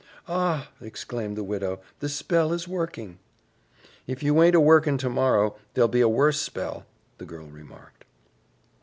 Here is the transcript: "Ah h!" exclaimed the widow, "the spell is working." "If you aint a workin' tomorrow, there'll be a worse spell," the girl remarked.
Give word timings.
"Ah 0.27 0.71
h!" 0.81 0.87
exclaimed 0.87 1.37
the 1.37 1.43
widow, 1.43 1.79
"the 1.99 2.09
spell 2.09 2.51
is 2.53 2.67
working." 2.67 3.19
"If 4.07 4.23
you 4.23 4.41
aint 4.41 4.55
a 4.55 4.59
workin' 4.59 4.97
tomorrow, 4.97 5.57
there'll 5.75 5.87
be 5.89 6.01
a 6.01 6.09
worse 6.09 6.39
spell," 6.39 6.87
the 7.19 7.25
girl 7.25 7.45
remarked. 7.45 8.05